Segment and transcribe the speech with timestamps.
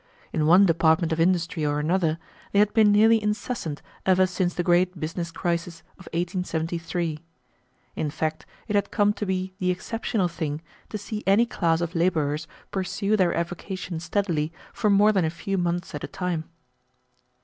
[0.33, 2.17] In one department of industry or another,
[2.53, 7.19] they had been nearly incessant ever since the great business crisis of 1873.
[7.95, 11.93] In fact it had come to be the exceptional thing to see any class of
[11.93, 16.45] laborers pursue their avocation steadily for more than a few months at a time.